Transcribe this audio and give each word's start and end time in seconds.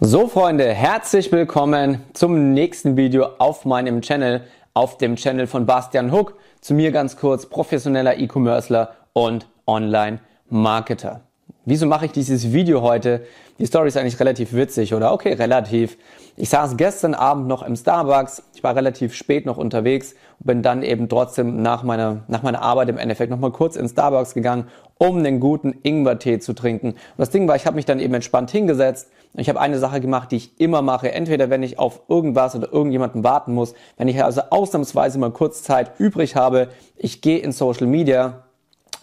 So 0.00 0.28
Freunde, 0.28 0.72
herzlich 0.72 1.32
willkommen 1.32 2.04
zum 2.12 2.52
nächsten 2.54 2.96
Video 2.96 3.30
auf 3.38 3.64
meinem 3.64 4.00
Channel, 4.00 4.42
auf 4.72 4.96
dem 4.96 5.16
Channel 5.16 5.48
von 5.48 5.66
Bastian 5.66 6.12
Hook. 6.12 6.34
Zu 6.60 6.74
mir 6.74 6.92
ganz 6.92 7.16
kurz, 7.16 7.46
professioneller 7.46 8.16
E-Commercer 8.16 8.94
und 9.12 9.48
Online-Marketer. 9.66 11.22
Wieso 11.64 11.86
mache 11.86 12.06
ich 12.06 12.12
dieses 12.12 12.52
Video 12.52 12.82
heute? 12.82 13.26
Die 13.58 13.66
Story 13.66 13.88
ist 13.88 13.96
eigentlich 13.96 14.20
relativ 14.20 14.52
witzig, 14.52 14.94
oder? 14.94 15.12
Okay, 15.12 15.32
relativ. 15.32 15.98
Ich 16.36 16.48
saß 16.48 16.76
gestern 16.76 17.14
Abend 17.14 17.48
noch 17.48 17.64
im 17.64 17.74
Starbucks. 17.74 18.44
Ich 18.54 18.62
war 18.62 18.76
relativ 18.76 19.14
spät 19.14 19.46
noch 19.46 19.56
unterwegs 19.56 20.14
und 20.38 20.46
bin 20.46 20.62
dann 20.62 20.84
eben 20.84 21.08
trotzdem 21.08 21.60
nach 21.60 21.82
meiner, 21.82 22.22
nach 22.28 22.44
meiner 22.44 22.62
Arbeit 22.62 22.88
im 22.88 22.98
Endeffekt 22.98 23.32
nochmal 23.32 23.50
kurz 23.50 23.74
in 23.74 23.88
Starbucks 23.88 24.32
gegangen, 24.32 24.68
um 24.96 25.18
einen 25.18 25.40
guten 25.40 25.74
Ingwertee 25.82 26.38
zu 26.38 26.52
trinken. 26.52 26.92
Und 26.92 26.98
das 27.18 27.30
Ding 27.30 27.48
war, 27.48 27.56
ich 27.56 27.66
habe 27.66 27.74
mich 27.74 27.84
dann 27.84 27.98
eben 27.98 28.14
entspannt 28.14 28.52
hingesetzt. 28.52 29.08
Und 29.38 29.42
ich 29.42 29.48
habe 29.48 29.60
eine 29.60 29.78
Sache 29.78 30.00
gemacht, 30.00 30.32
die 30.32 30.36
ich 30.36 30.60
immer 30.60 30.82
mache. 30.82 31.12
Entweder 31.12 31.48
wenn 31.48 31.62
ich 31.62 31.78
auf 31.78 32.00
irgendwas 32.08 32.56
oder 32.56 32.72
irgendjemanden 32.72 33.22
warten 33.22 33.54
muss, 33.54 33.72
wenn 33.96 34.08
ich 34.08 34.24
also 34.24 34.40
ausnahmsweise 34.50 35.16
mal 35.20 35.30
kurz 35.30 35.62
Zeit 35.62 35.92
übrig 36.00 36.34
habe, 36.34 36.70
ich 36.96 37.20
gehe 37.20 37.38
in 37.38 37.52
Social 37.52 37.86
Media, 37.86 38.42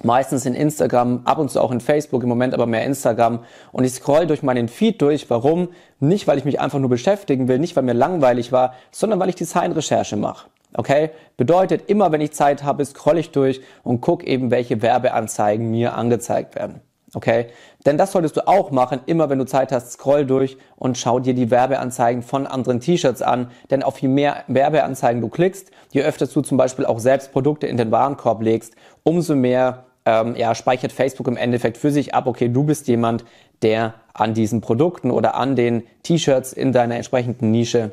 meistens 0.03 0.45
in 0.45 0.53
Instagram, 0.53 1.21
ab 1.23 1.38
und 1.38 1.52
zu 1.52 1.61
auch 1.61 1.71
in 1.71 1.80
Facebook, 1.80 2.21
im 2.21 2.27
Moment 2.27 2.53
aber 2.53 2.66
mehr 2.66 2.84
Instagram. 2.84 3.45
Und 3.71 3.85
ich 3.85 3.94
scroll 3.94 4.27
durch 4.27 4.44
meinen 4.44 4.67
Feed 4.67 5.02
durch. 5.02 5.30
Warum? 5.30 5.70
Nicht, 6.02 6.27
weil 6.27 6.38
ich 6.38 6.44
mich 6.44 6.59
einfach 6.59 6.80
nur 6.80 6.89
beschäftigen 6.89 7.47
will, 7.47 7.59
nicht, 7.59 7.77
weil 7.77 7.83
mir 7.83 7.94
langweilig 7.94 8.52
war, 8.52 8.73
sondern 8.91 9.22
weil 9.22 9.30
ich 9.30 9.36
Designrecherche 9.36 10.17
mache. 10.17 10.49
Okay? 10.73 11.11
Bedeutet, 11.38 11.89
immer 11.89 12.11
wenn 12.11 12.20
ich 12.20 12.33
Zeit 12.33 12.61
habe, 12.66 12.83
scroll 12.83 13.20
ich 13.20 13.31
durch 13.31 13.61
und 13.86 14.02
guck 14.02 14.25
eben, 14.25 14.52
welche 14.52 14.81
Werbeanzeigen 14.81 15.72
mir 15.72 15.95
angezeigt 15.95 16.55
werden. 16.55 16.81
Okay? 17.15 17.47
Denn 17.85 17.97
das 17.97 18.11
solltest 18.11 18.35
du 18.37 18.47
auch 18.47 18.71
machen, 18.71 18.99
immer 19.05 19.29
wenn 19.29 19.39
du 19.39 19.45
Zeit 19.45 19.71
hast, 19.71 19.93
scroll 19.93 20.25
durch 20.25 20.57
und 20.75 20.97
schau 20.97 21.19
dir 21.19 21.33
die 21.33 21.49
Werbeanzeigen 21.49 22.21
von 22.21 22.45
anderen 22.45 22.81
T-Shirts 22.81 23.21
an. 23.21 23.49
Denn 23.71 23.83
auf 23.83 23.97
je 23.99 24.09
mehr 24.09 24.44
Werbeanzeigen 24.47 25.22
du 25.22 25.30
klickst, 25.30 25.72
je 25.91 26.03
öfter 26.03 26.27
du 26.27 26.41
zum 26.41 26.57
Beispiel 26.57 26.85
auch 26.85 26.99
selbst 26.99 27.31
Produkte 27.31 27.67
in 27.67 27.77
den 27.77 27.91
Warenkorb 27.91 28.41
legst, 28.41 28.75
umso 29.03 29.35
mehr 29.35 29.85
ähm, 30.05 30.35
ja, 30.35 30.53
speichert 30.53 30.91
Facebook 30.91 31.27
im 31.27 31.38
Endeffekt 31.38 31.77
für 31.77 31.91
sich 31.91 32.13
ab, 32.13 32.27
okay, 32.27 32.49
du 32.49 32.63
bist 32.63 32.88
jemand, 32.88 33.23
der 33.61 33.95
an 34.13 34.33
diesen 34.33 34.61
Produkten 34.61 35.09
oder 35.09 35.35
an 35.35 35.55
den 35.55 35.83
T-Shirts 36.03 36.53
in 36.53 36.73
deiner 36.73 36.95
entsprechenden 36.95 37.52
Nische 37.52 37.91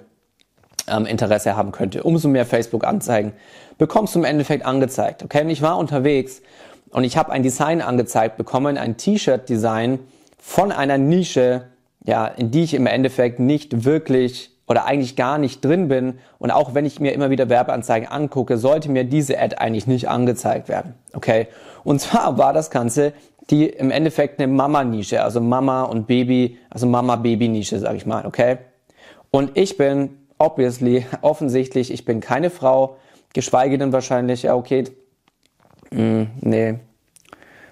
ähm, 0.89 1.07
Interesse 1.07 1.57
haben 1.57 1.73
könnte. 1.73 2.03
Umso 2.03 2.29
mehr 2.29 2.45
Facebook-Anzeigen 2.45 3.33
bekommst 3.79 4.15
du 4.15 4.19
im 4.19 4.25
Endeffekt 4.25 4.67
angezeigt. 4.67 5.23
Okay, 5.23 5.43
und 5.43 5.51
ich 5.51 5.63
war 5.63 5.79
unterwegs 5.79 6.43
und 6.93 7.05
ich 7.05 7.17
habe 7.17 7.33
ein 7.33 7.43
Design 7.43 7.81
angezeigt 7.81 8.37
bekommen, 8.37 8.79
ein 8.79 8.97
T-Shirt-Design 8.97 9.99
von 10.39 10.73
einer 10.73 10.99
Nische, 10.99 11.65
ja, 12.05 12.27
in 12.27 12.51
die 12.51 12.63
ich 12.63 12.75
im 12.75 12.87
Endeffekt 12.87 13.41
nicht 13.41 13.85
wirklich 13.85 14.51
oder 14.69 14.85
eigentlich 14.87 15.17
gar 15.17 15.39
nicht 15.39 15.65
drin 15.65 15.89
bin. 15.89 16.19
Und 16.39 16.51
auch 16.51 16.75
wenn 16.75 16.87
ich 16.87 17.01
mir 17.01 17.13
immer 17.13 17.31
wieder 17.31 17.49
Werbeanzeigen 17.49 18.09
angucke, 18.09 18.59
sollte 18.59 18.91
mir 18.91 19.05
diese 19.05 19.39
Ad 19.39 19.57
eigentlich 19.57 19.87
nicht 19.87 20.09
angezeigt 20.09 20.69
werden. 20.69 20.95
Okay? 21.13 21.49
Und 21.85 22.01
zwar 22.01 22.39
war 22.39 22.53
das 22.53 22.71
Ganze 22.71 23.13
die 23.51 23.67
im 23.67 23.91
Endeffekt 23.91 24.41
eine 24.41 24.51
Mama-Nische, 24.51 25.23
also 25.23 25.41
Mama 25.41 25.83
und 25.83 26.07
Baby, 26.07 26.59
also 26.71 26.87
Mama-Baby-Nische, 26.87 27.79
sag 27.79 27.97
ich 27.97 28.07
mal, 28.07 28.25
okay? 28.25 28.59
Und 29.31 29.57
ich 29.57 29.77
bin 29.77 30.11
obviously, 30.39 31.07
offensichtlich, 31.23 31.93
ich 31.93 32.05
bin 32.05 32.21
keine 32.21 32.51
Frau, 32.51 32.97
geschweige 33.33 33.79
denn 33.79 33.93
wahrscheinlich, 33.93 34.45
ja, 34.45 34.55
okay, 34.55 34.85
mh, 35.93 35.99
hm, 35.99 36.27
nee. 36.41 36.75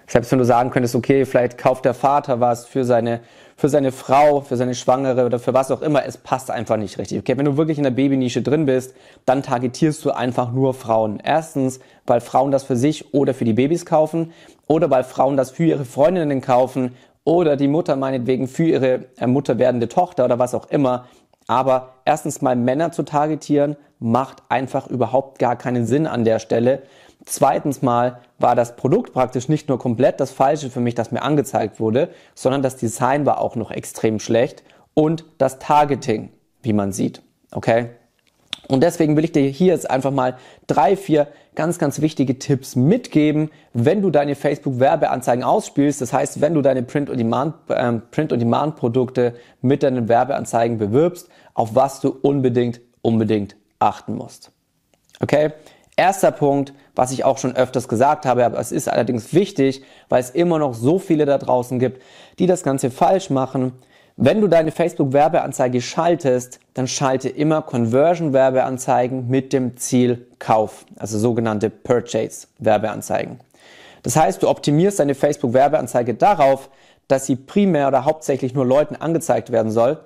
Selbst 0.07 0.33
wenn 0.33 0.41
du 0.41 0.45
sagen 0.45 0.71
könntest, 0.71 0.97
okay, 0.97 1.25
vielleicht 1.25 1.57
kauft 1.57 1.85
der 1.85 1.95
Vater 1.95 2.41
was 2.41 2.67
für 2.67 2.85
seine 2.85 3.21
für 3.61 3.69
seine 3.69 3.93
Frau, 3.93 4.41
für 4.41 4.57
seine 4.57 4.75
Schwangere 4.75 5.27
oder 5.27 5.39
für 5.39 5.53
was 5.53 5.71
auch 5.71 5.83
immer, 5.83 6.07
es 6.07 6.17
passt 6.17 6.51
einfach 6.51 6.79
nicht 6.79 6.97
richtig. 6.97 7.19
Okay, 7.19 7.37
wenn 7.37 7.45
du 7.45 7.59
wirklich 7.59 7.77
in 7.77 7.85
der 7.85 7.91
Babynische 7.91 8.41
drin 8.41 8.65
bist, 8.65 8.95
dann 9.27 9.43
targetierst 9.43 10.03
du 10.03 10.13
einfach 10.13 10.51
nur 10.51 10.73
Frauen. 10.73 11.21
Erstens, 11.23 11.79
weil 12.07 12.23
Frauen 12.23 12.53
das 12.53 12.63
für 12.63 12.77
sich 12.77 13.13
oder 13.13 13.35
für 13.35 13.45
die 13.45 13.53
Babys 13.53 13.85
kaufen 13.85 14.33
oder 14.67 14.89
weil 14.89 15.05
Frauen 15.05 15.37
das 15.37 15.51
für 15.51 15.65
ihre 15.65 15.85
Freundinnen 15.85 16.41
kaufen 16.41 16.97
oder 17.25 17.57
die 17.57 17.69
Mutter 17.69 17.97
meinetwegen 17.97 18.49
für 18.49 18.65
ihre 18.65 19.05
äh, 19.19 19.27
Mutter 19.27 19.59
werdende 19.59 19.89
Tochter 19.89 20.25
oder 20.25 20.39
was 20.39 20.55
auch 20.55 20.71
immer. 20.71 21.05
Aber 21.47 21.97
erstens 22.07 22.41
mal 22.41 22.57
Männer 22.57 22.93
zu 22.93 23.03
targetieren, 23.03 23.77
macht 23.99 24.43
einfach 24.49 24.87
überhaupt 24.87 25.39
gar 25.39 25.57
keinen 25.57 25.85
Sinn 25.85 26.07
an 26.07 26.25
der 26.25 26.39
Stelle. 26.39 26.83
Zweitens 27.27 27.83
mal 27.83 28.21
war 28.39 28.57
das 28.57 28.77
Produkt 28.77 29.13
praktisch 29.13 29.49
nicht 29.49 29.69
nur 29.69 29.79
komplett 29.79 30.21
das 30.21 30.31
Falsche 30.31 30.71
für 30.71 30.81
mich, 30.81 30.95
das 30.95 31.13
mir 31.13 31.23
angezeigt 31.23 31.81
wurde, 31.81 32.09
sondern 32.35 32.63
das 32.63 32.77
Design 32.77 33.27
war 33.27 33.41
auch 33.41 33.57
noch 33.57 33.71
extrem 33.71 34.19
schlecht 34.19 34.63
und 34.95 35.25
das 35.39 35.59
Targeting, 35.59 36.31
wie 36.63 36.73
man 36.73 36.93
sieht. 36.93 37.23
Okay? 37.53 37.91
Und 38.69 38.83
deswegen 38.83 39.17
will 39.17 39.25
ich 39.25 39.33
dir 39.33 39.49
hier 39.49 39.73
jetzt 39.73 39.91
einfach 39.91 40.13
mal 40.13 40.37
drei, 40.67 40.97
vier 40.97 41.29
ganz, 41.57 41.79
ganz 41.79 42.01
wichtige 42.01 42.39
Tipps 42.39 42.77
mitgeben, 42.77 43.51
wenn 43.73 44.01
du 44.01 44.11
deine 44.11 44.37
Facebook-Werbeanzeigen 44.37 45.43
ausspielst. 45.43 46.01
Das 46.01 46.13
heißt, 46.13 46.41
wenn 46.41 46.55
du 46.55 46.63
deine 46.63 46.85
Print-on-Demand-Produkte 46.85 49.27
äh, 49.27 49.33
mit 49.61 49.83
deinen 49.83 50.09
Werbeanzeigen 50.09 50.79
bewirbst, 50.79 51.29
auf 51.55 51.75
was 51.75 52.01
du 52.01 52.17
unbedingt, 52.23 52.81
unbedingt 53.03 53.57
achten 53.81 54.15
musst. 54.15 54.53
Okay? 55.21 55.51
Erster 56.01 56.31
Punkt, 56.33 56.73
was 56.95 57.13
ich 57.13 57.27
auch 57.27 57.37
schon 57.37 57.55
öfters 57.55 57.87
gesagt 57.87 58.25
habe, 58.25 58.47
aber 58.47 58.59
es 58.59 58.73
ist 58.73 58.89
allerdings 58.89 59.35
wichtig, 59.35 59.83
weil 60.09 60.23
es 60.23 60.31
immer 60.31 60.59
noch 60.59 60.73
so 60.73 60.99
viele 60.99 61.27
da 61.27 61.37
draußen 61.37 61.79
gibt, 61.79 62.01
die 62.39 62.47
das 62.47 62.63
Ganze 62.63 62.91
falsch 62.91 63.29
machen. 63.29 63.73
Wenn 64.17 64.41
du 64.41 64.49
deine 64.49 64.73
Facebook-Werbeanzeige 64.73 65.83
schaltest, 65.83 66.59
dann 66.73 66.89
schalte 66.89 67.29
immer 67.29 67.61
Conversion-Werbeanzeigen 67.61 69.29
mit 69.29 69.53
dem 69.53 69.77
Ziel 69.77 70.27
Kauf, 70.39 70.87
also 70.99 71.19
sogenannte 71.19 71.69
Purchase-Werbeanzeigen. 71.69 73.39
Das 74.03 74.17
heißt, 74.17 74.43
du 74.43 74.49
optimierst 74.49 75.01
deine 75.01 75.15
Facebook-Werbeanzeige 75.15 76.15
darauf, 76.15 76.71
dass 77.09 77.27
sie 77.27 77.37
primär 77.37 77.89
oder 77.89 78.07
hauptsächlich 78.07 78.55
nur 78.55 78.65
Leuten 78.65 78.97
angezeigt 78.97 79.53
werden 79.53 79.71
soll, 79.71 79.99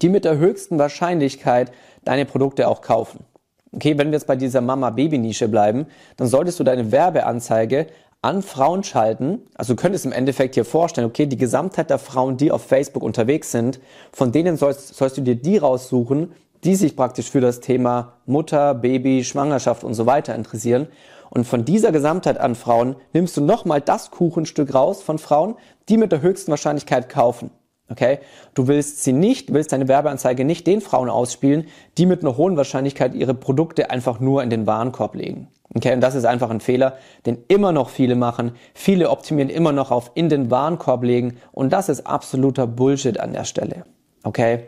die 0.00 0.08
mit 0.08 0.24
der 0.24 0.38
höchsten 0.38 0.78
Wahrscheinlichkeit 0.78 1.72
deine 2.06 2.24
Produkte 2.24 2.68
auch 2.68 2.80
kaufen. 2.80 3.26
Okay, 3.72 3.96
wenn 3.96 4.08
wir 4.08 4.14
jetzt 4.14 4.26
bei 4.26 4.36
dieser 4.36 4.60
Mama-Baby-Nische 4.60 5.48
bleiben, 5.48 5.86
dann 6.16 6.26
solltest 6.26 6.58
du 6.58 6.64
deine 6.64 6.90
Werbeanzeige 6.90 7.86
an 8.22 8.42
Frauen 8.42 8.82
schalten. 8.82 9.42
Also 9.54 9.74
du 9.74 9.80
könntest 9.80 10.04
im 10.04 10.12
Endeffekt 10.12 10.54
hier 10.54 10.64
vorstellen, 10.64 11.06
okay, 11.06 11.26
die 11.26 11.36
Gesamtheit 11.36 11.88
der 11.88 11.98
Frauen, 11.98 12.36
die 12.36 12.50
auf 12.50 12.64
Facebook 12.64 13.02
unterwegs 13.02 13.50
sind, 13.50 13.80
von 14.12 14.32
denen 14.32 14.56
sollst, 14.56 14.94
sollst 14.94 15.16
du 15.16 15.22
dir 15.22 15.36
die 15.36 15.56
raussuchen, 15.56 16.32
die 16.64 16.74
sich 16.74 16.96
praktisch 16.96 17.30
für 17.30 17.40
das 17.40 17.60
Thema 17.60 18.14
Mutter, 18.26 18.74
Baby, 18.74 19.24
Schwangerschaft 19.24 19.84
und 19.84 19.94
so 19.94 20.04
weiter 20.04 20.34
interessieren. 20.34 20.88
Und 21.30 21.46
von 21.46 21.64
dieser 21.64 21.92
Gesamtheit 21.92 22.38
an 22.38 22.56
Frauen 22.56 22.96
nimmst 23.12 23.36
du 23.36 23.40
nochmal 23.40 23.80
das 23.80 24.10
Kuchenstück 24.10 24.74
raus 24.74 25.00
von 25.00 25.18
Frauen, 25.18 25.54
die 25.88 25.96
mit 25.96 26.12
der 26.12 26.22
höchsten 26.22 26.50
Wahrscheinlichkeit 26.50 27.08
kaufen. 27.08 27.50
Okay? 27.90 28.20
Du 28.54 28.68
willst 28.68 29.02
sie 29.02 29.12
nicht, 29.12 29.52
willst 29.52 29.72
deine 29.72 29.88
Werbeanzeige 29.88 30.44
nicht 30.44 30.66
den 30.66 30.80
Frauen 30.80 31.10
ausspielen, 31.10 31.66
die 31.98 32.06
mit 32.06 32.22
einer 32.22 32.36
hohen 32.36 32.56
Wahrscheinlichkeit 32.56 33.14
ihre 33.14 33.34
Produkte 33.34 33.90
einfach 33.90 34.20
nur 34.20 34.42
in 34.42 34.50
den 34.50 34.66
Warenkorb 34.66 35.14
legen. 35.14 35.48
Okay? 35.74 35.92
Und 35.92 36.00
das 36.00 36.14
ist 36.14 36.24
einfach 36.24 36.50
ein 36.50 36.60
Fehler, 36.60 36.96
den 37.26 37.38
immer 37.48 37.72
noch 37.72 37.90
viele 37.90 38.14
machen. 38.14 38.52
Viele 38.74 39.10
optimieren 39.10 39.50
immer 39.50 39.72
noch 39.72 39.90
auf 39.90 40.12
in 40.14 40.28
den 40.28 40.50
Warenkorb 40.50 41.02
legen 41.02 41.38
und 41.52 41.72
das 41.72 41.88
ist 41.88 42.06
absoluter 42.06 42.66
Bullshit 42.66 43.18
an 43.18 43.32
der 43.32 43.44
Stelle. 43.44 43.84
Okay? 44.22 44.64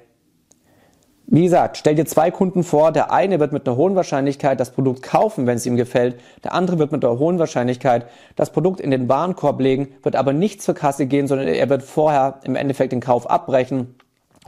Wie 1.35 1.45
gesagt, 1.45 1.79
stell 1.79 1.95
dir 1.95 2.05
zwei 2.05 2.31
Kunden 2.31 2.63
vor, 2.63 2.93
der 2.93 3.11
eine 3.11 3.41
wird 3.41 3.55
mit 3.55 3.67
einer 3.67 3.79
hohen 3.79 3.95
Wahrscheinlichkeit 3.95 4.61
das 4.61 4.71
Produkt 4.71 5.03
kaufen, 5.03 5.47
wenn 5.47 5.57
es 5.57 5.65
ihm 5.65 5.77
gefällt, 5.77 6.21
der 6.45 6.53
andere 6.53 6.79
wird 6.79 6.93
mit 6.93 7.03
einer 7.03 7.19
hohen 7.19 7.39
Wahrscheinlichkeit 7.39 8.05
das 8.37 8.53
Produkt 8.53 8.81
in 8.81 8.91
den 8.91 9.09
Warenkorb 9.09 9.59
legen, 9.59 9.89
wird 10.03 10.15
aber 10.15 10.35
nicht 10.35 10.61
zur 10.61 10.75
Kasse 10.75 11.07
gehen, 11.07 11.27
sondern 11.27 11.49
er 11.49 11.71
wird 11.71 11.85
vorher 11.85 12.41
im 12.45 12.55
Endeffekt 12.55 12.93
den 12.93 13.01
Kauf 13.01 13.31
abbrechen 13.31 13.95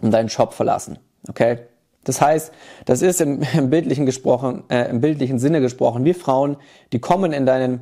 und 0.02 0.10
deinen 0.10 0.28
Shop 0.28 0.52
verlassen. 0.52 0.98
Okay? 1.26 1.60
Das 2.04 2.20
heißt, 2.20 2.52
das 2.84 3.00
ist 3.00 3.22
im, 3.22 3.40
im 3.56 3.70
bildlichen 3.70 4.04
gesprochen, 4.04 4.64
äh, 4.68 4.90
im 4.90 5.00
bildlichen 5.00 5.38
Sinne 5.38 5.62
gesprochen, 5.62 6.04
wie 6.04 6.12
Frauen, 6.12 6.58
die 6.92 6.98
kommen 6.98 7.32
in 7.32 7.46
deinen 7.46 7.80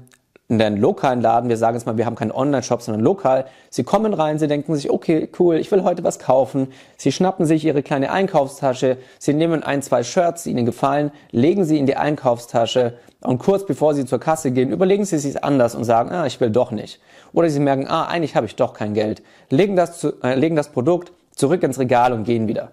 in 0.53 0.59
deinen 0.59 0.77
lokalen 0.77 1.23
Laden, 1.23 1.49
wir 1.49 1.57
sagen 1.57 1.77
jetzt 1.77 1.87
mal, 1.87 1.97
wir 1.97 2.05
haben 2.05 2.15
keinen 2.15 2.31
Online-Shop, 2.31 2.83
sondern 2.83 3.03
lokal. 3.03 3.47
Sie 3.71 3.85
kommen 3.85 4.13
rein, 4.13 4.39
sie 4.39 4.49
denken 4.49 4.75
sich, 4.77 4.91
okay, 4.91 5.31
cool, 5.39 5.57
ich 5.57 5.73
will 5.73 5.83
heute 5.83 6.05
was 6.05 6.19
kaufen. 6.19 6.69
Sie 6.99 7.11
schnappen 7.11 7.47
sich 7.47 7.65
ihre 7.65 7.83
kleine 7.83 8.13
Einkaufstasche, 8.13 8.99
sie 9.19 9.33
nehmen 9.33 9.63
ein, 9.63 9.81
zwei 9.81 10.03
Shirts, 10.03 10.43
die 10.43 10.51
ihnen 10.51 10.67
gefallen, 10.67 11.11
legen 11.31 11.65
sie 11.65 11.79
in 11.79 11.87
die 11.87 11.97
Einkaufstasche 11.97 12.99
und 13.23 13.39
kurz 13.39 13.65
bevor 13.65 13.95
sie 13.95 14.05
zur 14.05 14.21
Kasse 14.21 14.51
gehen, 14.51 14.71
überlegen 14.71 15.07
sie 15.07 15.19
sich 15.19 15.43
anders 15.43 15.75
und 15.75 15.85
sagen, 15.85 16.11
ah, 16.11 16.27
ich 16.27 16.39
will 16.39 16.51
doch 16.51 16.71
nicht. 16.71 17.01
Oder 17.33 17.49
sie 17.49 17.61
merken, 17.61 17.87
ah, 17.89 18.05
eigentlich 18.05 18.37
habe 18.37 18.45
ich 18.45 18.55
doch 18.55 18.75
kein 18.75 18.93
Geld. 18.93 19.23
Legen 19.49 19.75
das, 19.75 20.01
zu, 20.01 20.21
äh, 20.23 20.35
legen 20.35 20.55
das 20.55 20.69
Produkt 20.69 21.13
zurück 21.35 21.63
ins 21.63 21.79
Regal 21.79 22.13
und 22.13 22.25
gehen 22.25 22.47
wieder. 22.47 22.73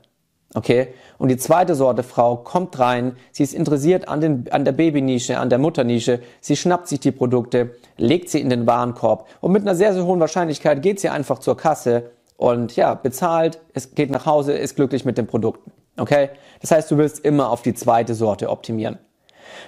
Okay? 0.55 0.89
Und 1.17 1.29
die 1.29 1.37
zweite 1.37 1.75
Sorte 1.75 2.01
Frau 2.01 2.37
kommt 2.37 2.79
rein, 2.79 3.15
sie 3.31 3.43
ist 3.43 3.53
interessiert 3.53 4.07
an, 4.07 4.21
den, 4.21 4.51
an 4.51 4.65
der 4.65 4.71
Babynische, 4.71 5.37
an 5.37 5.49
der 5.49 5.59
Mutternische, 5.59 6.21
sie 6.41 6.55
schnappt 6.55 6.87
sich 6.87 6.99
die 6.99 7.11
Produkte, 7.11 7.75
legt 7.97 8.29
sie 8.29 8.39
in 8.39 8.49
den 8.49 8.65
Warenkorb 8.65 9.27
und 9.41 9.51
mit 9.51 9.61
einer 9.61 9.75
sehr, 9.75 9.93
sehr 9.93 10.05
hohen 10.05 10.19
Wahrscheinlichkeit 10.19 10.81
geht 10.81 10.99
sie 10.99 11.09
einfach 11.09 11.39
zur 11.39 11.55
Kasse 11.55 12.11
und 12.37 12.75
ja, 12.75 12.95
bezahlt, 12.95 13.59
es 13.73 13.93
geht 13.93 14.09
nach 14.09 14.25
Hause, 14.25 14.53
ist 14.53 14.75
glücklich 14.75 15.05
mit 15.05 15.17
den 15.17 15.27
Produkten. 15.27 15.71
Okay? 15.97 16.29
Das 16.61 16.71
heißt, 16.71 16.89
du 16.89 16.97
willst 16.97 17.23
immer 17.23 17.51
auf 17.51 17.61
die 17.61 17.73
zweite 17.73 18.15
Sorte 18.15 18.49
optimieren. 18.49 18.97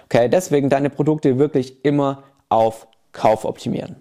Okay? 0.05 0.29
Deswegen 0.29 0.69
deine 0.69 0.89
Produkte 0.89 1.37
wirklich 1.37 1.83
immer 1.83 2.23
auf 2.49 2.87
Kauf 3.11 3.45
optimieren. 3.45 3.97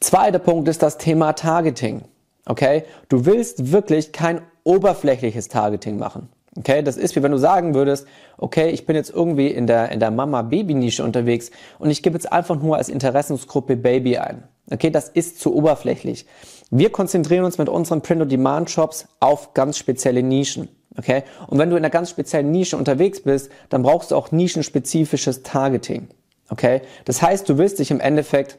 Zweiter 0.00 0.38
Punkt 0.38 0.68
ist 0.68 0.82
das 0.82 0.98
Thema 0.98 1.32
Targeting. 1.32 2.02
Okay? 2.46 2.84
Du 3.08 3.24
willst 3.26 3.72
wirklich 3.72 4.12
kein 4.12 4.42
oberflächliches 4.64 5.48
Targeting 5.48 5.98
machen. 5.98 6.28
Okay, 6.58 6.82
das 6.82 6.98
ist 6.98 7.16
wie 7.16 7.22
wenn 7.22 7.32
du 7.32 7.38
sagen 7.38 7.74
würdest, 7.74 8.06
okay, 8.36 8.68
ich 8.68 8.84
bin 8.84 8.94
jetzt 8.94 9.08
irgendwie 9.08 9.46
in 9.46 9.66
der, 9.66 9.90
in 9.90 10.00
der 10.00 10.10
Mama-Baby-Nische 10.10 11.02
unterwegs 11.02 11.50
und 11.78 11.88
ich 11.88 12.02
gebe 12.02 12.14
jetzt 12.14 12.30
einfach 12.30 12.60
nur 12.60 12.76
als 12.76 12.90
Interessensgruppe 12.90 13.74
Baby 13.74 14.18
ein. 14.18 14.42
Okay, 14.70 14.90
das 14.90 15.08
ist 15.08 15.40
zu 15.40 15.54
oberflächlich. 15.54 16.26
Wir 16.70 16.90
konzentrieren 16.90 17.46
uns 17.46 17.56
mit 17.56 17.70
unseren 17.70 18.02
Print-on-Demand-Shops 18.02 19.08
auf 19.20 19.54
ganz 19.54 19.78
spezielle 19.78 20.22
Nischen. 20.22 20.68
Okay, 20.98 21.22
und 21.46 21.58
wenn 21.58 21.70
du 21.70 21.76
in 21.76 21.82
einer 21.82 21.90
ganz 21.90 22.10
speziellen 22.10 22.50
Nische 22.50 22.76
unterwegs 22.76 23.22
bist, 23.22 23.50
dann 23.70 23.82
brauchst 23.82 24.10
du 24.10 24.16
auch 24.16 24.30
nischenspezifisches 24.30 25.42
Targeting. 25.42 26.08
Okay, 26.50 26.82
das 27.06 27.22
heißt, 27.22 27.48
du 27.48 27.56
willst 27.56 27.78
dich 27.78 27.90
im 27.90 28.00
Endeffekt 28.00 28.58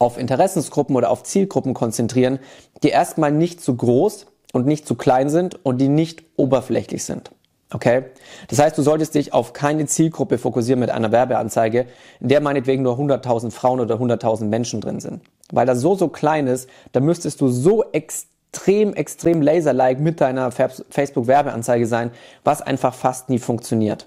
auf 0.00 0.18
Interessensgruppen 0.18 0.96
oder 0.96 1.10
auf 1.10 1.22
Zielgruppen 1.22 1.74
konzentrieren, 1.74 2.40
die 2.82 2.88
erstmal 2.88 3.30
nicht 3.30 3.60
zu 3.60 3.76
groß 3.76 4.26
und 4.52 4.66
nicht 4.66 4.88
zu 4.88 4.96
klein 4.96 5.28
sind 5.28 5.64
und 5.64 5.78
die 5.78 5.88
nicht 5.88 6.24
oberflächlich 6.36 7.04
sind. 7.04 7.30
Okay? 7.72 8.04
Das 8.48 8.58
heißt, 8.58 8.76
du 8.76 8.82
solltest 8.82 9.14
dich 9.14 9.32
auf 9.32 9.52
keine 9.52 9.86
Zielgruppe 9.86 10.38
fokussieren 10.38 10.80
mit 10.80 10.90
einer 10.90 11.12
Werbeanzeige, 11.12 11.86
in 12.18 12.28
der 12.28 12.40
meinetwegen 12.40 12.82
nur 12.82 12.98
100.000 12.98 13.52
Frauen 13.52 13.78
oder 13.78 13.96
100.000 13.96 14.46
Menschen 14.46 14.80
drin 14.80 15.00
sind. 15.00 15.20
Weil 15.52 15.66
das 15.66 15.80
so, 15.80 15.94
so 15.94 16.08
klein 16.08 16.46
ist, 16.46 16.68
da 16.92 17.00
müsstest 17.00 17.40
du 17.42 17.48
so 17.48 17.84
extrem, 17.92 18.94
extrem 18.94 19.42
laser-like 19.42 20.00
mit 20.00 20.20
deiner 20.20 20.50
Facebook-Werbeanzeige 20.50 21.86
sein, 21.86 22.10
was 22.42 22.62
einfach 22.62 22.94
fast 22.94 23.28
nie 23.28 23.38
funktioniert. 23.38 24.06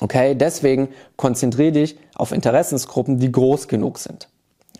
Okay? 0.00 0.34
Deswegen 0.34 0.88
konzentriere 1.16 1.72
dich 1.72 1.98
auf 2.14 2.32
Interessensgruppen, 2.32 3.18
die 3.18 3.30
groß 3.30 3.68
genug 3.68 3.98
sind. 3.98 4.28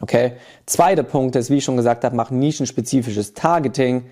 Okay? 0.01 0.33
Zweiter 0.67 1.03
Punkt 1.03 1.37
ist, 1.37 1.51
wie 1.51 1.57
ich 1.57 1.65
schon 1.65 1.77
gesagt 1.77 2.05
habe, 2.05 2.17
mach 2.17 2.31
nischenspezifisches 2.31 3.35
Targeting 3.35 4.05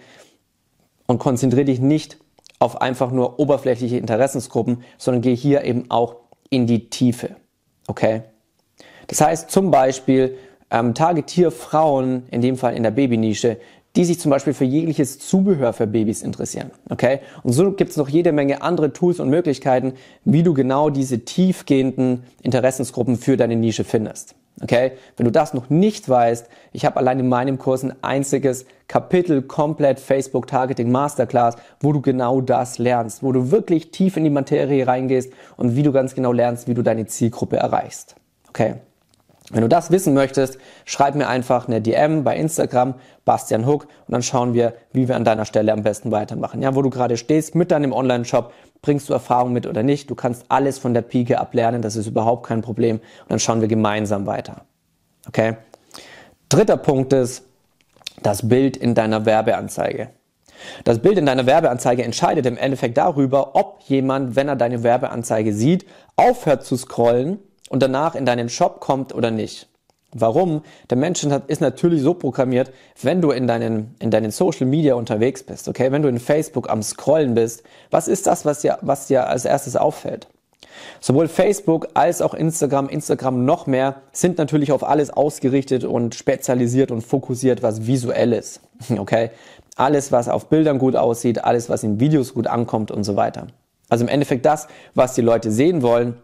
und 1.07 1.19
konzentriere 1.19 1.67
dich 1.67 1.81
nicht 1.81 2.19
auf 2.59 2.81
einfach 2.81 3.11
nur 3.11 3.41
oberflächliche 3.41 3.99
Interessensgruppen, 3.99 4.85
sondern 4.97 5.23
geh 5.23 5.35
hier 5.35 5.65
eben 5.65 5.91
auch 5.91 6.17
in 6.49 6.67
die 6.67 6.89
Tiefe. 6.91 7.37
Okay? 7.89 8.23
Das 9.09 9.21
heißt 9.21 9.51
zum 9.51 9.71
Beispiel, 9.71 10.37
ähm, 10.71 10.95
targetiere 10.95 11.51
Frauen, 11.51 12.23
in 12.31 12.41
dem 12.41 12.57
Fall 12.57 12.75
in 12.75 12.83
der 12.83 12.93
Babynische, 12.93 13.59
die 13.97 14.05
sich 14.05 14.19
zum 14.19 14.31
Beispiel 14.31 14.55
für 14.55 14.65
jegliches 14.65 15.19
Zubehör 15.19 15.73
für 15.73 15.87
Babys 15.87 16.23
interessieren. 16.23 16.71
Okay? 16.89 17.21
Und 17.43 17.53
so 17.53 17.73
gibt 17.73 17.91
es 17.91 17.97
noch 17.97 18.09
jede 18.09 18.33
Menge 18.33 18.63
andere 18.63 18.93
Tools 18.93 19.21
und 19.21 19.29
Möglichkeiten, 19.29 19.95
wie 20.25 20.43
du 20.43 20.55
genau 20.55 20.89
diese 20.89 21.25
tiefgehenden 21.25 22.23
Interessensgruppen 22.43 23.17
für 23.17 23.37
deine 23.37 23.57
Nische 23.57 23.85
findest. 23.85 24.35
Okay? 24.61 24.93
Wenn 25.17 25.25
du 25.25 25.33
das 25.33 25.55
noch 25.55 25.71
nicht 25.71 26.09
weißt, 26.09 26.49
ich 26.73 26.85
habe 26.85 26.99
allein 26.99 27.19
in 27.21 27.29
meinem 27.29 27.59
Kurs 27.59 27.83
ein 27.83 27.95
einziges 28.03 28.67
Kapitel 28.87 29.43
komplett 29.43 29.99
Facebook 29.99 30.47
Targeting 30.47 30.91
Masterclass, 30.91 31.57
wo 31.81 31.93
du 31.93 32.01
genau 32.01 32.41
das 32.41 32.79
lernst, 32.79 33.23
wo 33.23 33.33
du 33.33 33.51
wirklich 33.51 33.91
tief 33.91 34.17
in 34.17 34.25
die 34.25 34.31
Materie 34.31 34.87
reingehst 34.87 35.33
und 35.57 35.77
wie 35.77 35.83
du 35.83 35.93
ganz 35.93 36.15
genau 36.15 36.33
lernst, 36.33 36.69
wie 36.69 36.75
du 36.75 36.83
deine 36.83 37.07
Zielgruppe 37.07 37.57
erreichst. 37.57 38.17
Okay? 38.51 38.75
Wenn 39.51 39.63
du 39.63 39.69
das 39.69 39.91
wissen 39.91 40.15
möchtest, 40.15 40.59
schreib 40.85 41.15
mir 41.15 41.29
einfach 41.29 41.67
eine 41.67 41.81
DM 41.81 42.23
bei 42.23 42.37
Instagram, 42.37 42.95
Bastian 43.25 43.67
Hook, 43.67 43.85
und 44.07 44.13
dann 44.13 44.23
schauen 44.23 44.55
wir, 44.55 44.75
wie 44.93 45.09
wir 45.09 45.17
an 45.17 45.25
deiner 45.25 45.45
Stelle 45.45 45.73
am 45.73 45.83
besten 45.83 46.11
weitermachen. 46.11 46.63
Ja, 46.63 46.75
wo 46.75 46.83
du 46.83 46.91
gerade 46.91 47.17
stehst 47.17 47.55
mit 47.55 47.71
deinem 47.71 47.93
Online-Shop, 47.93 48.53
bringst 48.83 49.09
du 49.09 49.13
Erfahrung 49.13 49.53
mit 49.53 49.67
oder 49.67 49.85
nicht. 49.85 50.11
Du 50.11 50.17
kannst 50.17 50.45
alles 50.49 50.79
von 50.79 50.93
der 50.93 51.03
Pike 51.03 51.39
ablernen, 51.39 51.83
das 51.83 51.97
ist 51.97 52.09
überhaupt 52.09 52.47
kein 52.47 52.63
Problem. 52.63 52.97
Und 52.97 53.31
dann 53.31 53.39
schauen 53.39 53.61
wir 53.61 53.69
gemeinsam 53.69 54.27
weiter. 54.27 54.63
Okay? 55.29 55.57
Dritter 56.49 56.77
Punkt 56.77 57.13
ist 57.13 57.45
das 58.23 58.49
Bild 58.49 58.77
in 58.77 58.95
deiner 58.95 59.25
Werbeanzeige. 59.25 60.11
Das 60.85 60.99
Bild 61.01 61.19
in 61.19 61.27
deiner 61.27 61.47
Werbeanzeige 61.47 62.05
entscheidet 62.05 62.47
im 62.47 62.57
Endeffekt 62.57 62.97
darüber, 62.99 63.55
ob 63.55 63.81
jemand, 63.87 64.37
wenn 64.37 64.49
er 64.49 64.57
deine 64.57 64.83
Werbeanzeige 64.83 65.55
sieht, 65.55 65.87
aufhört 66.17 66.65
zu 66.65 66.77
scrollen 66.77 67.39
und 67.69 67.83
danach 67.83 68.15
in 68.15 68.27
deinen 68.27 68.49
Shop 68.49 68.81
kommt 68.81 69.15
oder 69.15 69.31
nicht. 69.31 69.69
Warum? 70.15 70.63
Der 70.91 70.99
Mensch 70.99 71.25
ist 71.47 71.61
natürlich 71.61 72.03
so 72.03 72.13
programmiert, 72.13 72.71
wenn 73.01 73.23
du 73.23 73.31
in 73.31 73.47
deinen, 73.47 73.95
in 73.99 74.11
deinen 74.11 74.31
Social 74.31 74.67
Media 74.67 74.95
unterwegs 74.95 75.43
bist, 75.43 75.69
okay, 75.69 75.91
wenn 75.91 76.03
du 76.03 76.09
in 76.09 76.19
Facebook 76.19 76.69
am 76.69 76.83
Scrollen 76.83 77.35
bist, 77.35 77.63
was 77.91 78.09
ist 78.09 78.27
das, 78.27 78.45
was 78.45 78.61
dir, 78.61 78.79
was 78.83 79.07
dir 79.07 79.29
als 79.29 79.47
erstes 79.47 79.77
auffällt? 79.77 80.29
Sowohl 81.01 81.29
Facebook 81.29 81.89
als 81.95 82.21
auch 82.23 82.35
Instagram, 82.35 82.89
Instagram 82.89 83.45
noch 83.45 83.67
mehr, 83.67 84.03
sind 84.13 84.39
natürlich 84.39 84.73
auf 84.73 84.85
alles 84.85 85.11
ausgerichtet 85.11 85.85
und 85.85 86.15
spezialisiert 86.15 86.91
und 86.91 87.03
fokussiert, 87.03 87.63
was 87.63 87.87
visuell 87.87 88.33
ist. 88.33 88.61
Okay? 88.99 89.31
Alles, 89.77 90.13
was 90.13 90.29
auf 90.29 90.49
Bildern 90.51 90.79
gut 90.79 90.97
aussieht, 90.97 91.45
alles, 91.45 91.71
was 91.71 91.83
in 91.83 91.99
Videos 91.99 92.35
gut 92.35 92.47
ankommt 92.47 92.91
und 92.91 93.05
so 93.05 93.17
weiter. 93.17 93.47
Also 93.89 94.05
im 94.05 94.09
Endeffekt 94.09 94.45
das, 94.45 94.69
was 94.95 95.15
die 95.15 95.23
Leute 95.23 95.51
sehen 95.51 95.81
wollen, 95.81 96.17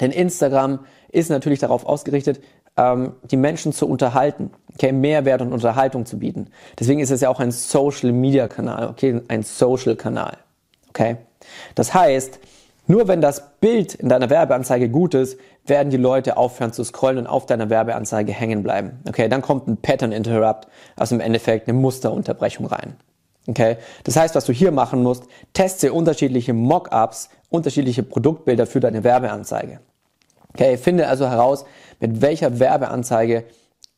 denn 0.00 0.10
Instagram 0.10 0.80
ist 1.10 1.30
natürlich 1.30 1.60
darauf 1.60 1.86
ausgerichtet, 1.86 2.40
ähm, 2.76 3.12
die 3.30 3.36
Menschen 3.36 3.72
zu 3.72 3.88
unterhalten, 3.88 4.50
okay, 4.74 4.92
Mehrwert 4.92 5.42
und 5.42 5.52
Unterhaltung 5.52 6.06
zu 6.06 6.18
bieten. 6.18 6.48
Deswegen 6.78 7.00
ist 7.00 7.10
es 7.10 7.20
ja 7.20 7.28
auch 7.28 7.40
ein 7.40 7.50
Social 7.50 8.12
Media 8.12 8.48
Kanal, 8.48 8.88
okay, 8.88 9.20
ein 9.28 9.42
Social 9.42 9.96
Kanal, 9.96 10.36
okay. 10.88 11.16
Das 11.74 11.94
heißt, 11.94 12.40
nur 12.86 13.08
wenn 13.08 13.20
das 13.20 13.58
Bild 13.60 13.94
in 13.94 14.08
deiner 14.10 14.28
Werbeanzeige 14.28 14.90
gut 14.90 15.14
ist, 15.14 15.38
werden 15.64 15.88
die 15.88 15.96
Leute 15.96 16.36
aufhören 16.36 16.72
zu 16.72 16.84
scrollen 16.84 17.18
und 17.18 17.26
auf 17.26 17.46
deiner 17.46 17.70
Werbeanzeige 17.70 18.32
hängen 18.32 18.62
bleiben. 18.62 19.00
Okay, 19.08 19.28
dann 19.28 19.40
kommt 19.40 19.66
ein 19.66 19.78
Pattern 19.78 20.12
Interrupt, 20.12 20.68
also 20.96 21.14
im 21.14 21.22
Endeffekt 21.22 21.68
eine 21.68 21.78
Musterunterbrechung 21.78 22.66
rein. 22.66 22.96
Okay, 23.46 23.76
das 24.04 24.16
heißt, 24.16 24.34
was 24.34 24.46
du 24.46 24.52
hier 24.52 24.70
machen 24.70 25.02
musst, 25.02 25.24
teste 25.52 25.92
unterschiedliche 25.92 26.52
Mockups, 26.52 27.30
unterschiedliche 27.50 28.02
Produktbilder 28.02 28.66
für 28.66 28.80
deine 28.80 29.04
Werbeanzeige. 29.04 29.80
Okay, 30.54 30.76
finde 30.76 31.08
also 31.08 31.28
heraus, 31.28 31.64
mit 31.98 32.22
welcher 32.22 32.60
Werbeanzeige 32.60 33.44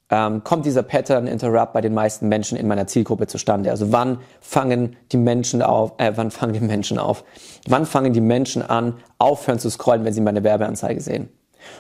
ähm, 0.08 0.44
kommt 0.44 0.64
dieser 0.64 0.82
Pattern 0.82 1.26
Interrupt 1.26 1.72
bei 1.72 1.80
den 1.80 1.92
meisten 1.92 2.28
Menschen 2.28 2.56
in 2.56 2.66
meiner 2.66 2.86
Zielgruppe 2.86 3.26
zustande. 3.26 3.70
Also 3.70 3.92
wann 3.92 4.20
fangen 4.40 4.96
die 5.12 5.16
Menschen 5.16 5.62
auf, 5.62 5.92
äh, 5.98 6.12
wann 6.14 6.30
fangen 6.30 6.54
die 6.54 6.60
Menschen 6.60 6.98
auf? 6.98 7.24
Wann 7.66 7.84
fangen 7.84 8.12
die 8.12 8.20
Menschen 8.20 8.62
an, 8.62 8.94
aufhören 9.18 9.58
zu 9.58 9.68
scrollen, 9.68 10.04
wenn 10.04 10.12
sie 10.12 10.20
meine 10.20 10.44
Werbeanzeige 10.44 11.00
sehen? 11.00 11.28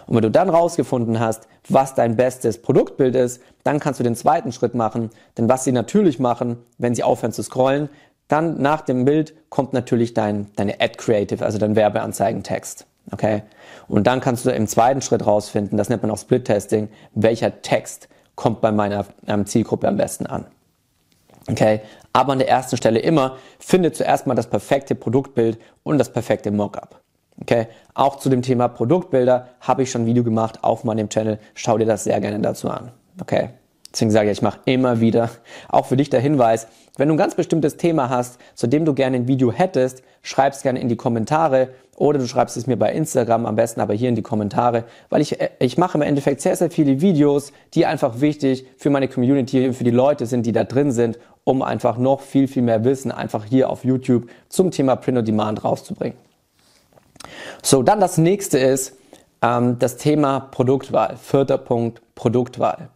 Und 0.06 0.16
wenn 0.16 0.22
du 0.22 0.30
dann 0.30 0.50
rausgefunden 0.50 1.20
hast, 1.20 1.46
was 1.68 1.94
dein 1.94 2.16
bestes 2.16 2.60
Produktbild 2.60 3.14
ist, 3.14 3.40
dann 3.62 3.78
kannst 3.78 4.00
du 4.00 4.04
den 4.04 4.16
zweiten 4.16 4.50
Schritt 4.52 4.74
machen. 4.74 5.10
Denn 5.38 5.48
was 5.48 5.64
sie 5.64 5.72
natürlich 5.72 6.18
machen, 6.18 6.58
wenn 6.76 6.94
sie 6.94 7.04
aufhören 7.04 7.32
zu 7.32 7.42
scrollen, 7.42 7.88
dann 8.28 8.60
nach 8.60 8.80
dem 8.80 9.04
Bild 9.04 9.34
kommt 9.48 9.72
natürlich 9.72 10.12
dein, 10.12 10.48
deine 10.56 10.80
Ad 10.80 10.94
Creative, 10.96 11.44
also 11.44 11.58
dein 11.58 11.76
Werbeanzeigentext. 11.76 12.86
Okay? 13.12 13.42
Und 13.88 14.06
dann 14.06 14.20
kannst 14.20 14.44
du 14.44 14.50
im 14.50 14.66
zweiten 14.66 15.02
Schritt 15.02 15.26
rausfinden, 15.26 15.78
das 15.78 15.88
nennt 15.88 16.02
man 16.02 16.10
auch 16.10 16.18
Split 16.18 16.44
Testing, 16.44 16.88
welcher 17.14 17.62
Text 17.62 18.08
kommt 18.34 18.60
bei 18.60 18.72
meiner 18.72 19.06
ähm, 19.26 19.46
Zielgruppe 19.46 19.88
am 19.88 19.96
besten 19.96 20.26
an. 20.26 20.46
Okay? 21.48 21.80
Aber 22.12 22.32
an 22.32 22.38
der 22.38 22.48
ersten 22.48 22.76
Stelle 22.76 22.98
immer, 22.98 23.36
finde 23.58 23.92
zuerst 23.92 24.26
mal 24.26 24.34
das 24.34 24.48
perfekte 24.48 24.94
Produktbild 24.94 25.58
und 25.82 25.98
das 25.98 26.12
perfekte 26.12 26.50
Mockup. 26.50 27.00
Okay? 27.40 27.68
Auch 27.94 28.16
zu 28.16 28.28
dem 28.28 28.42
Thema 28.42 28.68
Produktbilder 28.68 29.48
habe 29.60 29.82
ich 29.82 29.90
schon 29.90 30.02
ein 30.02 30.06
Video 30.06 30.24
gemacht 30.24 30.64
auf 30.64 30.84
meinem 30.84 31.08
Channel. 31.08 31.38
Schau 31.54 31.78
dir 31.78 31.86
das 31.86 32.04
sehr 32.04 32.20
gerne 32.20 32.40
dazu 32.40 32.68
an. 32.68 32.90
Okay? 33.20 33.50
Deswegen 33.96 34.10
sage 34.10 34.30
ich, 34.30 34.36
ich 34.36 34.42
mache 34.42 34.60
immer 34.66 35.00
wieder, 35.00 35.30
auch 35.70 35.86
für 35.86 35.96
dich 35.96 36.10
der 36.10 36.20
Hinweis, 36.20 36.66
wenn 36.98 37.08
du 37.08 37.14
ein 37.14 37.16
ganz 37.16 37.34
bestimmtes 37.34 37.78
Thema 37.78 38.10
hast, 38.10 38.38
zu 38.54 38.66
dem 38.66 38.84
du 38.84 38.92
gerne 38.92 39.16
ein 39.16 39.26
Video 39.26 39.50
hättest, 39.50 40.02
schreib 40.20 40.52
es 40.52 40.60
gerne 40.60 40.80
in 40.80 40.90
die 40.90 40.96
Kommentare 40.96 41.70
oder 41.96 42.18
du 42.18 42.26
schreibst 42.26 42.58
es 42.58 42.66
mir 42.66 42.76
bei 42.76 42.92
Instagram, 42.92 43.46
am 43.46 43.56
besten 43.56 43.80
aber 43.80 43.94
hier 43.94 44.10
in 44.10 44.14
die 44.14 44.20
Kommentare, 44.20 44.84
weil 45.08 45.22
ich, 45.22 45.38
ich 45.60 45.78
mache 45.78 45.96
im 45.96 46.02
Endeffekt 46.02 46.42
sehr, 46.42 46.54
sehr 46.56 46.70
viele 46.70 47.00
Videos, 47.00 47.54
die 47.72 47.86
einfach 47.86 48.20
wichtig 48.20 48.66
für 48.76 48.90
meine 48.90 49.08
Community, 49.08 49.72
für 49.72 49.84
die 49.84 49.90
Leute 49.90 50.26
sind, 50.26 50.44
die 50.44 50.52
da 50.52 50.64
drin 50.64 50.92
sind, 50.92 51.18
um 51.44 51.62
einfach 51.62 51.96
noch 51.96 52.20
viel, 52.20 52.48
viel 52.48 52.64
mehr 52.64 52.84
Wissen 52.84 53.10
einfach 53.10 53.46
hier 53.46 53.70
auf 53.70 53.82
YouTube 53.82 54.28
zum 54.50 54.72
Thema 54.72 54.96
Print 54.96 55.16
on 55.16 55.24
Demand 55.24 55.64
rauszubringen. 55.64 56.18
So, 57.62 57.82
dann 57.82 58.00
das 58.00 58.18
nächste 58.18 58.58
ist 58.58 58.94
ähm, 59.40 59.78
das 59.78 59.96
Thema 59.96 60.40
Produktwahl. 60.40 61.16
Vierter 61.16 61.56
Punkt, 61.56 62.02
Produktwahl. 62.14 62.90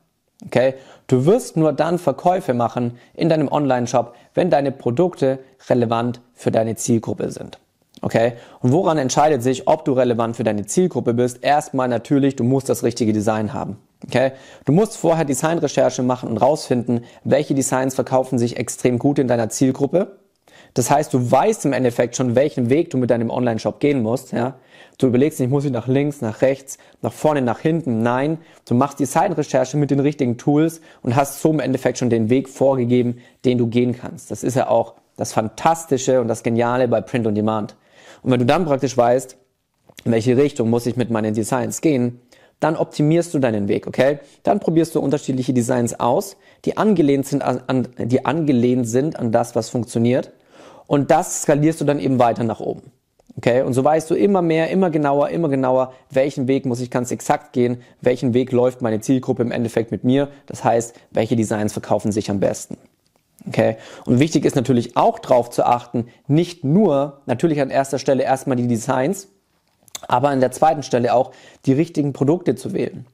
Okay? 0.46 0.74
Du 1.06 1.26
wirst 1.26 1.56
nur 1.56 1.72
dann 1.72 1.98
Verkäufe 1.98 2.54
machen 2.54 2.98
in 3.14 3.28
deinem 3.28 3.48
Online-Shop, 3.48 4.14
wenn 4.34 4.50
deine 4.50 4.72
Produkte 4.72 5.38
relevant 5.68 6.20
für 6.34 6.50
deine 6.50 6.76
Zielgruppe 6.76 7.30
sind. 7.30 7.58
Okay? 8.02 8.34
Und 8.60 8.72
woran 8.72 8.98
entscheidet 8.98 9.42
sich, 9.42 9.68
ob 9.68 9.84
du 9.84 9.92
relevant 9.92 10.36
für 10.36 10.44
deine 10.44 10.66
Zielgruppe 10.66 11.14
bist? 11.14 11.42
Erstmal 11.42 11.88
natürlich, 11.88 12.36
du 12.36 12.44
musst 12.44 12.68
das 12.68 12.82
richtige 12.82 13.12
Design 13.12 13.52
haben. 13.52 13.78
Okay? 14.06 14.32
Du 14.64 14.72
musst 14.72 14.96
vorher 14.96 15.24
Designrecherche 15.24 16.02
machen 16.02 16.30
und 16.30 16.38
rausfinden, 16.38 17.04
welche 17.24 17.54
Designs 17.54 17.94
verkaufen 17.94 18.38
sich 18.38 18.56
extrem 18.56 18.98
gut 18.98 19.18
in 19.18 19.28
deiner 19.28 19.50
Zielgruppe. 19.50 20.19
Das 20.74 20.90
heißt, 20.90 21.12
du 21.12 21.30
weißt 21.30 21.64
im 21.66 21.72
Endeffekt 21.72 22.16
schon, 22.16 22.34
welchen 22.34 22.70
Weg 22.70 22.90
du 22.90 22.98
mit 22.98 23.10
deinem 23.10 23.30
Online-Shop 23.30 23.80
gehen 23.80 24.02
musst. 24.02 24.32
Ja? 24.32 24.54
Du 24.98 25.06
überlegst 25.06 25.40
nicht, 25.40 25.50
muss 25.50 25.64
ich 25.64 25.72
nach 25.72 25.88
links, 25.88 26.20
nach 26.20 26.42
rechts, 26.42 26.78
nach 27.02 27.12
vorne, 27.12 27.42
nach 27.42 27.58
hinten. 27.58 28.02
Nein, 28.02 28.38
du 28.68 28.74
machst 28.74 29.00
Designrecherche 29.00 29.76
mit 29.76 29.90
den 29.90 30.00
richtigen 30.00 30.36
Tools 30.36 30.80
und 31.02 31.16
hast 31.16 31.40
so 31.40 31.50
im 31.50 31.60
Endeffekt 31.60 31.98
schon 31.98 32.10
den 32.10 32.30
Weg 32.30 32.48
vorgegeben, 32.48 33.18
den 33.44 33.58
du 33.58 33.66
gehen 33.66 33.96
kannst. 33.96 34.30
Das 34.30 34.44
ist 34.44 34.56
ja 34.56 34.68
auch 34.68 34.94
das 35.16 35.32
Fantastische 35.32 36.20
und 36.20 36.28
das 36.28 36.42
Geniale 36.42 36.86
bei 36.88 37.00
Print 37.00 37.26
on 37.26 37.34
Demand. 37.34 37.76
Und 38.22 38.30
wenn 38.30 38.40
du 38.40 38.46
dann 38.46 38.64
praktisch 38.64 38.96
weißt, 38.96 39.36
in 40.04 40.12
welche 40.12 40.36
Richtung 40.36 40.70
muss 40.70 40.86
ich 40.86 40.96
mit 40.96 41.10
meinen 41.10 41.34
Designs 41.34 41.80
gehen, 41.80 42.20
dann 42.60 42.76
optimierst 42.76 43.32
du 43.32 43.38
deinen 43.38 43.68
Weg, 43.68 43.86
okay? 43.86 44.20
Dann 44.42 44.60
probierst 44.60 44.94
du 44.94 45.00
unterschiedliche 45.00 45.54
Designs 45.54 45.98
aus, 45.98 46.36
die 46.66 46.76
angelehnt 46.76 47.26
sind 47.26 47.42
an, 47.42 47.62
an, 47.66 47.88
die 47.98 48.24
angelehnt 48.26 48.86
sind 48.86 49.18
an 49.18 49.32
das, 49.32 49.56
was 49.56 49.70
funktioniert. 49.70 50.30
Und 50.90 51.12
das 51.12 51.42
skalierst 51.42 51.80
du 51.80 51.84
dann 51.84 52.00
eben 52.00 52.18
weiter 52.18 52.42
nach 52.42 52.58
oben. 52.58 52.90
Okay? 53.36 53.62
Und 53.62 53.74
so 53.74 53.84
weißt 53.84 54.10
du 54.10 54.16
immer 54.16 54.42
mehr, 54.42 54.70
immer 54.70 54.90
genauer, 54.90 55.28
immer 55.28 55.48
genauer, 55.48 55.92
welchen 56.10 56.48
Weg 56.48 56.66
muss 56.66 56.80
ich 56.80 56.90
ganz 56.90 57.12
exakt 57.12 57.52
gehen, 57.52 57.82
welchen 58.00 58.34
Weg 58.34 58.50
läuft 58.50 58.82
meine 58.82 59.00
Zielgruppe 59.00 59.42
im 59.42 59.52
Endeffekt 59.52 59.92
mit 59.92 60.02
mir. 60.02 60.30
Das 60.46 60.64
heißt, 60.64 60.96
welche 61.12 61.36
Designs 61.36 61.72
verkaufen 61.74 62.10
sich 62.10 62.28
am 62.28 62.40
besten. 62.40 62.76
Okay? 63.46 63.76
Und 64.04 64.18
wichtig 64.18 64.44
ist 64.44 64.56
natürlich 64.56 64.96
auch 64.96 65.20
darauf 65.20 65.50
zu 65.50 65.64
achten, 65.64 66.08
nicht 66.26 66.64
nur, 66.64 67.20
natürlich 67.26 67.60
an 67.60 67.70
erster 67.70 68.00
Stelle 68.00 68.24
erstmal 68.24 68.56
die 68.56 68.66
Designs, 68.66 69.28
aber 70.08 70.30
an 70.30 70.40
der 70.40 70.50
zweiten 70.50 70.82
Stelle 70.82 71.14
auch 71.14 71.30
die 71.66 71.72
richtigen 71.72 72.12
Produkte 72.12 72.56
zu 72.56 72.72
wählen. 72.72 73.06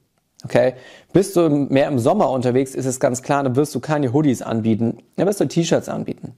Okay? 0.43 0.73
Bist 1.13 1.35
du 1.35 1.47
mehr 1.47 1.89
im 1.89 1.99
Sommer 1.99 2.31
unterwegs, 2.31 2.73
ist 2.73 2.87
es 2.87 2.99
ganz 2.99 3.21
klar, 3.21 3.43
dann 3.43 3.55
wirst 3.55 3.75
du 3.75 3.79
keine 3.79 4.13
Hoodies 4.13 4.41
anbieten, 4.41 4.97
dann 5.15 5.27
wirst 5.27 5.41
du 5.41 5.45
T-Shirts 5.45 5.89
anbieten. 5.89 6.33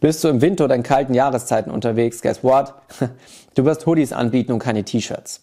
Bist 0.00 0.22
du 0.22 0.28
im 0.28 0.40
Winter 0.40 0.64
oder 0.64 0.74
in 0.74 0.82
kalten 0.82 1.14
Jahreszeiten 1.14 1.70
unterwegs, 1.70 2.22
guess 2.22 2.42
what? 2.42 2.74
Du 3.54 3.64
wirst 3.64 3.86
Hoodies 3.86 4.12
anbieten 4.12 4.52
und 4.52 4.58
keine 4.58 4.84
T-Shirts. 4.84 5.40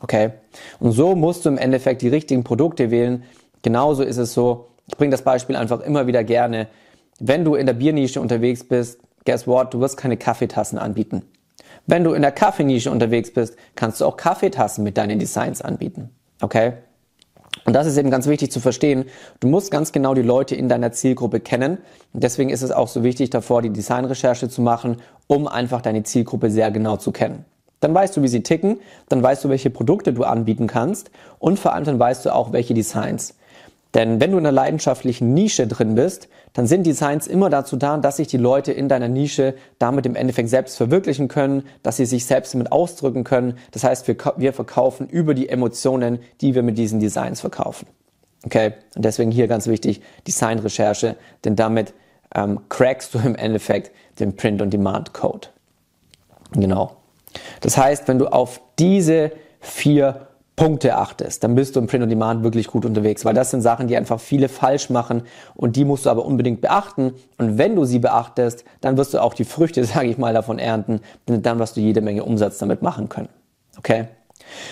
Okay? 0.00 0.32
Und 0.80 0.92
so 0.92 1.14
musst 1.14 1.46
du 1.46 1.48
im 1.48 1.56
Endeffekt 1.56 2.02
die 2.02 2.08
richtigen 2.08 2.44
Produkte 2.44 2.90
wählen. 2.90 3.24
Genauso 3.62 4.02
ist 4.02 4.18
es 4.18 4.34
so, 4.34 4.68
ich 4.86 4.98
bringe 4.98 5.12
das 5.12 5.22
Beispiel 5.22 5.56
einfach 5.56 5.80
immer 5.80 6.06
wieder 6.06 6.24
gerne. 6.24 6.68
Wenn 7.20 7.42
du 7.42 7.54
in 7.54 7.64
der 7.64 7.72
Biernische 7.72 8.20
unterwegs 8.20 8.64
bist, 8.64 9.00
guess 9.24 9.46
what? 9.46 9.72
Du 9.72 9.80
wirst 9.80 9.96
keine 9.96 10.18
Kaffeetassen 10.18 10.78
anbieten. 10.78 11.22
Wenn 11.86 12.04
du 12.04 12.12
in 12.12 12.22
der 12.22 12.32
Kaffeenische 12.32 12.90
unterwegs 12.90 13.32
bist, 13.32 13.56
kannst 13.74 14.00
du 14.00 14.06
auch 14.06 14.16
Kaffeetassen 14.16 14.84
mit 14.84 14.96
deinen 14.96 15.18
Designs 15.18 15.62
anbieten. 15.62 16.10
Okay? 16.40 16.74
Und 17.64 17.72
das 17.72 17.86
ist 17.86 17.96
eben 17.96 18.10
ganz 18.10 18.26
wichtig 18.26 18.50
zu 18.50 18.60
verstehen. 18.60 19.06
Du 19.40 19.48
musst 19.48 19.70
ganz 19.70 19.92
genau 19.92 20.14
die 20.14 20.22
Leute 20.22 20.54
in 20.54 20.68
deiner 20.68 20.92
Zielgruppe 20.92 21.40
kennen. 21.40 21.78
Und 22.12 22.22
deswegen 22.22 22.50
ist 22.50 22.62
es 22.62 22.70
auch 22.70 22.88
so 22.88 23.02
wichtig, 23.02 23.30
davor 23.30 23.62
die 23.62 23.70
Designrecherche 23.70 24.48
zu 24.48 24.60
machen, 24.60 24.98
um 25.26 25.48
einfach 25.48 25.80
deine 25.80 26.02
Zielgruppe 26.02 26.50
sehr 26.50 26.70
genau 26.70 26.96
zu 26.96 27.10
kennen. 27.12 27.44
Dann 27.80 27.94
weißt 27.94 28.16
du, 28.16 28.22
wie 28.22 28.28
sie 28.28 28.42
ticken, 28.42 28.80
dann 29.08 29.22
weißt 29.22 29.44
du, 29.44 29.48
welche 29.48 29.70
Produkte 29.70 30.12
du 30.12 30.24
anbieten 30.24 30.66
kannst 30.66 31.10
und 31.38 31.58
vor 31.58 31.74
allem 31.74 31.84
dann 31.84 31.98
weißt 31.98 32.24
du 32.24 32.34
auch, 32.34 32.52
welche 32.52 32.74
Designs. 32.74 33.34
Denn 33.94 34.20
wenn 34.20 34.32
du 34.32 34.38
in 34.38 34.44
einer 34.44 34.52
leidenschaftlichen 34.52 35.34
Nische 35.34 35.68
drin 35.68 35.94
bist, 35.94 36.28
dann 36.52 36.66
sind 36.66 36.84
Designs 36.84 37.28
immer 37.28 37.48
dazu 37.48 37.76
da, 37.76 37.96
dass 37.96 38.16
sich 38.16 38.26
die 38.26 38.36
Leute 38.36 38.72
in 38.72 38.88
deiner 38.88 39.08
Nische 39.08 39.54
damit 39.78 40.04
im 40.04 40.16
Endeffekt 40.16 40.48
selbst 40.48 40.76
verwirklichen 40.76 41.28
können, 41.28 41.64
dass 41.82 41.96
sie 41.96 42.06
sich 42.06 42.26
selbst 42.26 42.54
damit 42.54 42.72
ausdrücken 42.72 43.22
können. 43.22 43.56
Das 43.70 43.84
heißt, 43.84 44.08
wir, 44.08 44.16
wir 44.36 44.52
verkaufen 44.52 45.08
über 45.08 45.34
die 45.34 45.48
Emotionen, 45.48 46.18
die 46.40 46.54
wir 46.56 46.62
mit 46.62 46.76
diesen 46.76 46.98
Designs 46.98 47.40
verkaufen. 47.40 47.86
Okay? 48.44 48.74
Und 48.96 49.04
deswegen 49.04 49.30
hier 49.30 49.46
ganz 49.46 49.68
wichtig, 49.68 50.02
Designrecherche, 50.26 51.16
denn 51.44 51.54
damit 51.54 51.94
ähm, 52.34 52.60
crackst 52.68 53.14
du 53.14 53.18
im 53.18 53.36
Endeffekt 53.36 53.92
den 54.18 54.34
Print-on-Demand-Code. 54.34 55.48
Genau. 56.52 56.96
Das 57.60 57.76
heißt, 57.76 58.08
wenn 58.08 58.18
du 58.18 58.26
auf 58.26 58.60
diese 58.78 59.32
vier 59.60 60.28
Punkte 60.56 60.96
achtest, 60.96 61.42
dann 61.42 61.56
bist 61.56 61.74
du 61.74 61.80
im 61.80 61.88
Print 61.88 62.04
on 62.04 62.08
Demand 62.08 62.44
wirklich 62.44 62.68
gut 62.68 62.84
unterwegs, 62.84 63.24
weil 63.24 63.34
das 63.34 63.50
sind 63.50 63.60
Sachen, 63.60 63.88
die 63.88 63.96
einfach 63.96 64.20
viele 64.20 64.48
falsch 64.48 64.88
machen 64.88 65.22
und 65.56 65.74
die 65.74 65.84
musst 65.84 66.06
du 66.06 66.10
aber 66.10 66.24
unbedingt 66.24 66.60
beachten. 66.60 67.14
Und 67.38 67.58
wenn 67.58 67.74
du 67.74 67.84
sie 67.84 67.98
beachtest, 67.98 68.64
dann 68.80 68.96
wirst 68.96 69.14
du 69.14 69.22
auch 69.22 69.34
die 69.34 69.44
Früchte, 69.44 69.84
sage 69.84 70.08
ich 70.08 70.18
mal, 70.18 70.32
davon 70.32 70.58
ernten, 70.58 71.00
denn 71.28 71.42
dann 71.42 71.58
wirst 71.58 71.76
du 71.76 71.80
jede 71.80 72.00
Menge 72.00 72.24
Umsatz 72.24 72.58
damit 72.58 72.82
machen 72.82 73.08
können. 73.08 73.28
Okay? 73.78 74.06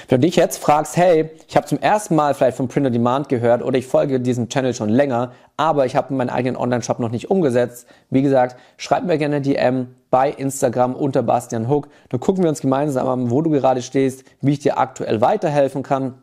Wenn 0.09 0.21
du 0.21 0.27
dich 0.27 0.37
jetzt 0.37 0.59
fragst, 0.59 0.97
hey, 0.97 1.31
ich 1.49 1.57
habe 1.57 1.67
zum 1.67 1.79
ersten 1.79 2.15
Mal 2.15 2.35
vielleicht 2.35 2.57
von 2.57 2.69
Print 2.69 2.87
on 2.87 2.93
Demand 2.93 3.29
gehört 3.29 3.63
oder 3.63 3.79
ich 3.79 3.87
folge 3.87 4.21
diesem 4.21 4.49
Channel 4.49 4.75
schon 4.75 4.89
länger, 4.89 5.33
aber 5.57 5.87
ich 5.87 5.97
habe 5.97 6.15
meinen 6.15 6.31
eigenen 6.31 6.57
Online-Shop 6.57 6.99
noch 6.99 7.11
nicht 7.11 7.31
umgesetzt, 7.31 7.87
wie 8.11 8.23
gesagt, 8.23 8.57
schreib 8.77 9.05
mir 9.05 9.19
gerne 9.19 9.41
DM 9.41 9.89
bei 10.11 10.31
Instagram 10.31 10.95
unter 10.95 11.23
Bastian 11.23 11.69
Hook. 11.69 11.89
Dann 12.11 12.21
gucken 12.21 12.43
wir 12.43 12.51
uns 12.51 12.61
gemeinsam 12.61 13.09
an, 13.09 13.31
wo 13.31 13.43
du 13.43 13.51
gerade 13.51 13.83
stehst, 13.83 14.25
wie 14.41 14.53
ich 14.53 14.59
dir 14.59 14.79
aktuell 14.79 15.21
weiterhelfen 15.21 15.83
kann. 15.83 16.15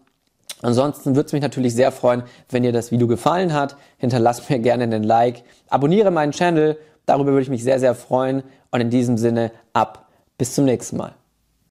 Ansonsten 0.62 1.16
würde 1.16 1.28
es 1.28 1.34
mich 1.34 1.42
natürlich 1.42 1.74
sehr 1.74 1.92
freuen, 1.92 2.24
wenn 2.50 2.64
dir 2.64 2.74
das 2.74 2.92
Video 2.92 3.08
gefallen 3.08 3.54
hat. 3.54 3.78
Hinterlass 3.98 4.50
mir 4.50 4.60
gerne 4.60 4.84
einen 4.84 5.04
Like, 5.04 5.44
abonniere 5.70 6.12
meinen 6.12 6.34
Channel, 6.34 6.78
darüber 7.06 7.32
würde 7.32 7.44
ich 7.44 7.50
mich 7.50 7.64
sehr, 7.64 7.80
sehr 7.80 7.96
freuen. 7.96 8.44
Und 8.72 8.82
in 8.82 8.90
diesem 8.90 9.18
Sinne 9.18 9.52
ab, 9.74 10.08
bis 10.38 10.54
zum 10.54 10.66
nächsten 10.66 10.98
Mal. 10.98 11.14